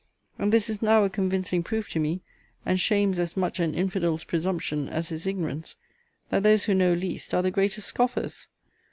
[0.39, 2.21] And this is now a convincing proof to me,
[2.65, 5.75] and shames as much an infidel's presumption as his ignorance,
[6.31, 8.47] that those who know least are the greatest scoffers.